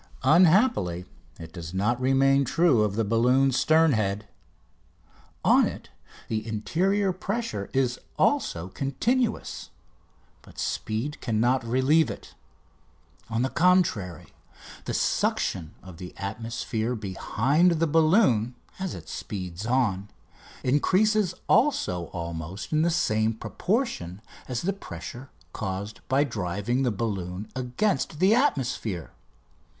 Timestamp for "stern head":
3.55-4.27